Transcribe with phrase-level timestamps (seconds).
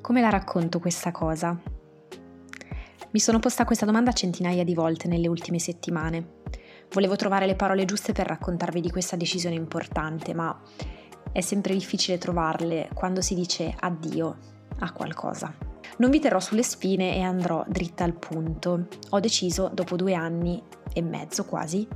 [0.00, 1.56] Come la racconto questa cosa?
[3.10, 6.38] Mi sono posta questa domanda centinaia di volte nelle ultime settimane.
[6.90, 10.58] Volevo trovare le parole giuste per raccontarvi di questa decisione importante, ma
[11.30, 14.36] è sempre difficile trovarle quando si dice addio
[14.78, 15.54] a qualcosa.
[15.98, 18.88] Non vi terrò sulle spine e andrò dritta al punto.
[19.10, 20.62] Ho deciso, dopo due anni
[20.94, 21.86] e mezzo quasi,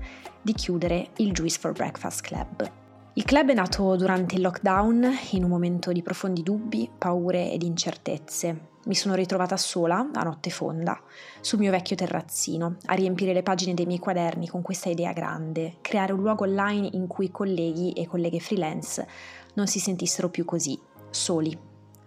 [0.42, 2.83] di chiudere il Juice for Breakfast Club.
[3.16, 7.62] Il club è nato durante il lockdown, in un momento di profondi dubbi, paure ed
[7.62, 8.70] incertezze.
[8.86, 11.00] Mi sono ritrovata sola, a notte fonda,
[11.40, 15.76] sul mio vecchio terrazzino, a riempire le pagine dei miei quaderni con questa idea grande,
[15.80, 19.06] creare un luogo online in cui colleghi e colleghe freelance
[19.54, 20.76] non si sentissero più così,
[21.10, 21.56] soli,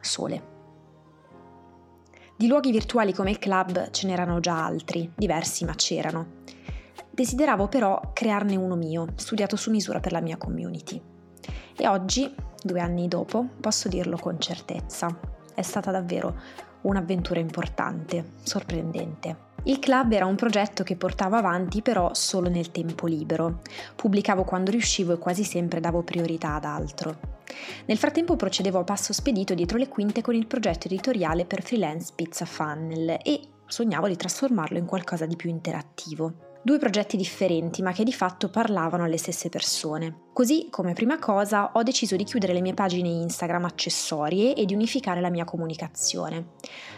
[0.02, 0.56] sole.
[2.36, 6.44] Di luoghi virtuali come il club ce n'erano già altri, diversi ma c'erano.
[7.18, 11.02] Desideravo però crearne uno mio, studiato su misura per la mia community.
[11.76, 15.08] E oggi, due anni dopo, posso dirlo con certezza.
[15.56, 16.40] È stata davvero
[16.82, 19.46] un'avventura importante, sorprendente.
[19.64, 23.62] Il club era un progetto che portavo avanti però solo nel tempo libero.
[23.96, 27.18] Pubblicavo quando riuscivo e quasi sempre davo priorità ad altro.
[27.88, 32.12] Nel frattempo procedevo a passo spedito dietro le quinte con il progetto editoriale per freelance
[32.16, 36.47] Pizza Funnel e sognavo di trasformarlo in qualcosa di più interattivo.
[36.68, 40.24] Due progetti differenti ma che di fatto parlavano alle stesse persone.
[40.34, 44.74] Così, come prima cosa, ho deciso di chiudere le mie pagine Instagram accessorie e di
[44.74, 46.56] unificare la mia comunicazione.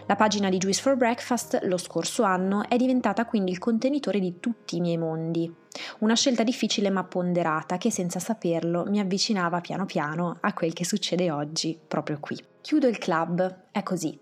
[0.07, 4.39] La pagina di Juice for Breakfast lo scorso anno è diventata quindi il contenitore di
[4.39, 5.53] tutti i miei mondi.
[5.99, 10.83] Una scelta difficile ma ponderata che senza saperlo mi avvicinava piano piano a quel che
[10.83, 12.43] succede oggi, proprio qui.
[12.61, 14.19] Chiudo il club, è così.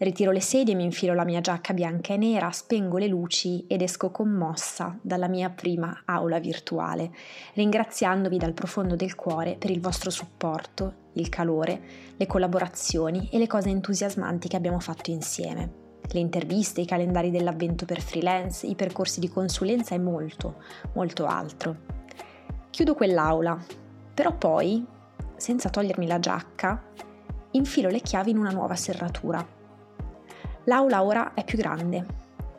[0.00, 3.82] Ritiro le sedie, mi infilo la mia giacca bianca e nera, spengo le luci ed
[3.82, 7.10] esco commossa dalla mia prima aula virtuale,
[7.54, 11.80] ringraziandovi dal profondo del cuore per il vostro supporto, il calore,
[12.16, 15.86] le collaborazioni e le cose entusiasmanti che abbiamo fatto insieme.
[16.08, 20.62] Le interviste, i calendari dell'avvento per freelance, i percorsi di consulenza e molto,
[20.92, 21.76] molto altro.
[22.70, 23.58] Chiudo quell'aula,
[24.14, 24.86] però poi,
[25.34, 26.80] senza togliermi la giacca,
[27.50, 29.56] infilo le chiavi in una nuova serratura
[30.68, 32.04] L'aula ora è più grande,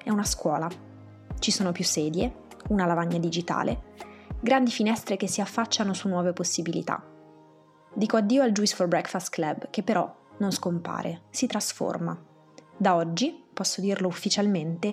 [0.04, 0.68] è una scuola.
[1.38, 3.84] Ci sono più sedie, una lavagna digitale,
[4.40, 7.04] grandi finestre che si affacciano su nuove possibilità.
[7.94, 12.20] Dico addio al Juice for Breakfast Club, che però non scompare, si trasforma.
[12.76, 14.92] Da oggi, posso dirlo ufficialmente,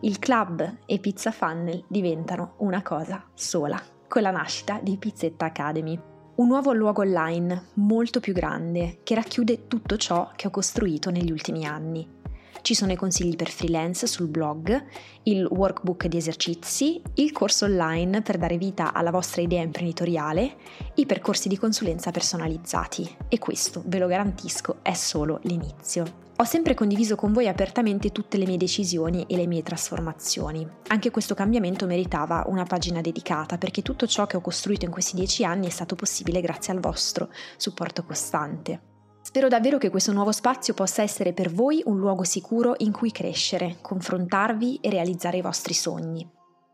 [0.00, 6.00] il club e Pizza Funnel diventano una cosa sola, con la nascita di Pizzetta Academy.
[6.36, 11.30] Un nuovo luogo online molto più grande che racchiude tutto ciò che ho costruito negli
[11.30, 12.22] ultimi anni.
[12.64, 14.84] Ci sono i consigli per freelance sul blog,
[15.24, 20.56] il workbook di esercizi, il corso online per dare vita alla vostra idea imprenditoriale,
[20.94, 23.16] i percorsi di consulenza personalizzati.
[23.28, 26.22] E questo, ve lo garantisco, è solo l'inizio.
[26.36, 30.66] Ho sempre condiviso con voi apertamente tutte le mie decisioni e le mie trasformazioni.
[30.86, 35.16] Anche questo cambiamento meritava una pagina dedicata perché tutto ciò che ho costruito in questi
[35.16, 38.93] dieci anni è stato possibile grazie al vostro supporto costante.
[39.34, 43.10] Spero davvero che questo nuovo spazio possa essere per voi un luogo sicuro in cui
[43.10, 46.24] crescere, confrontarvi e realizzare i vostri sogni.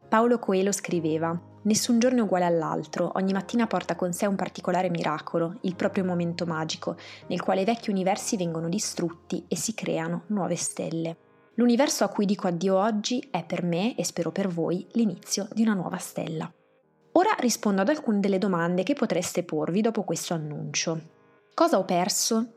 [0.06, 4.90] Paolo Coelho scriveva: Nessun giorno è uguale all'altro, ogni mattina porta con sé un particolare
[4.90, 6.96] miracolo, il proprio momento magico,
[7.28, 11.16] nel quale vecchi universi vengono distrutti e si creano nuove stelle.
[11.54, 15.62] L'universo a cui dico addio oggi è per me, e spero per voi, l'inizio di
[15.62, 16.52] una nuova stella.
[17.12, 21.19] Ora rispondo ad alcune delle domande che potreste porvi dopo questo annuncio.
[21.60, 22.52] Cosa ho perso?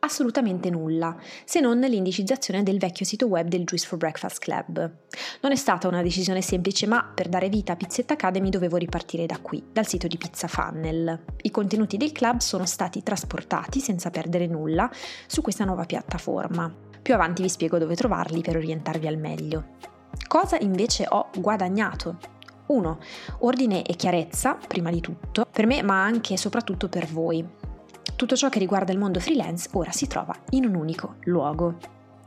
[0.00, 4.94] Assolutamente nulla, se non l'indicizzazione del vecchio sito web del Juice for Breakfast Club.
[5.40, 9.24] Non è stata una decisione semplice, ma per dare vita a Pizzetta Academy dovevo ripartire
[9.24, 11.18] da qui, dal sito di Pizza Funnel.
[11.40, 14.90] I contenuti del club sono stati trasportati senza perdere nulla
[15.26, 16.70] su questa nuova piattaforma.
[17.00, 19.64] Più avanti vi spiego dove trovarli per orientarvi al meglio.
[20.28, 22.18] Cosa invece ho guadagnato?
[22.66, 22.98] 1.
[23.38, 27.61] Ordine e chiarezza, prima di tutto, per me ma anche e soprattutto per voi
[28.22, 31.74] tutto ciò che riguarda il mondo freelance ora si trova in un unico luogo.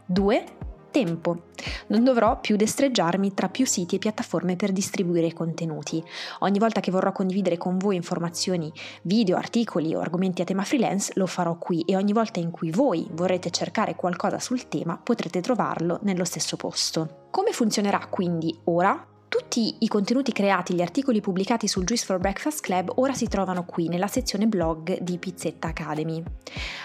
[0.07, 0.43] 2.
[0.91, 1.43] Tempo.
[1.87, 6.03] Non dovrò più destreggiarmi tra più siti e piattaforme per distribuire contenuti.
[6.39, 8.69] Ogni volta che vorrò condividere con voi informazioni,
[9.03, 12.71] video, articoli o argomenti a tema freelance, lo farò qui e ogni volta in cui
[12.71, 17.27] voi vorrete cercare qualcosa sul tema potrete trovarlo nello stesso posto.
[17.31, 19.14] Come funzionerà quindi ora?
[19.27, 23.65] Tutti i contenuti creati, gli articoli pubblicati sul Juice for Breakfast Club ora si trovano
[23.65, 26.23] qui nella sezione blog di Pizzetta Academy.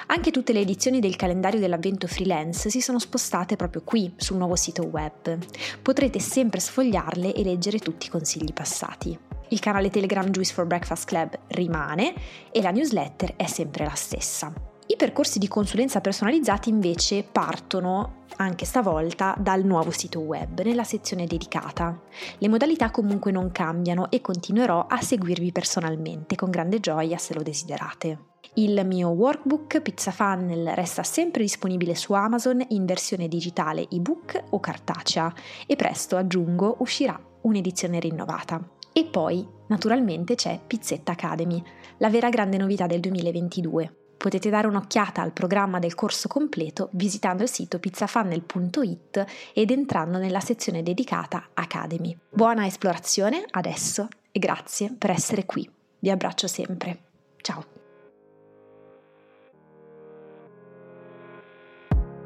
[0.07, 4.57] Anche tutte le edizioni del calendario dell'avvento freelance si sono spostate proprio qui sul nuovo
[4.57, 5.39] sito web.
[5.83, 9.19] Potrete sempre sfogliarle e leggere tutti i consigli passati.
[9.49, 12.15] Il canale Telegram Juice for Breakfast Club rimane
[12.51, 14.69] e la newsletter è sempre la stessa.
[15.00, 21.99] Percorsi di consulenza personalizzati invece partono anche stavolta dal nuovo sito web nella sezione dedicata.
[22.37, 27.41] Le modalità comunque non cambiano e continuerò a seguirvi personalmente con grande gioia se lo
[27.41, 28.19] desiderate.
[28.56, 34.61] Il mio workbook Pizza Funnel resta sempre disponibile su Amazon in versione digitale ebook o
[34.61, 35.32] cartacea
[35.67, 38.62] e presto aggiungo uscirà un'edizione rinnovata.
[38.93, 41.62] E poi, naturalmente, c'è Pizzetta Academy,
[41.96, 47.43] la vera grande novità del 2022 Potete dare un'occhiata al programma del corso completo visitando
[47.43, 49.25] il sito pizzafunnel.it
[49.55, 52.14] ed entrando nella sezione dedicata Academy.
[52.28, 55.67] Buona esplorazione adesso e grazie per essere qui.
[56.00, 56.99] Vi abbraccio sempre.
[57.40, 57.64] Ciao.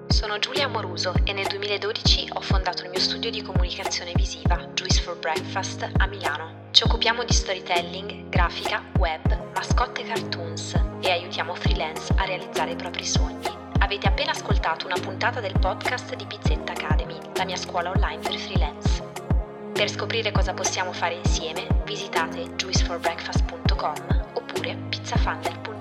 [0.09, 5.01] Sono Giulia Amoruso e nel 2012 ho fondato il mio studio di comunicazione visiva, Juice
[5.25, 6.67] Breakfast, a Milano.
[6.71, 9.23] Ci occupiamo di storytelling, grafica, web,
[9.55, 13.49] mascotte e cartoons e aiutiamo freelance a realizzare i propri sogni.
[13.79, 18.37] Avete appena ascoltato una puntata del podcast di Pizzetta Academy, la mia scuola online per
[18.37, 19.03] freelance.
[19.73, 25.74] Per scoprire cosa possiamo fare insieme, visitate juiceforbreakfast.com oppure pizzafunnel.com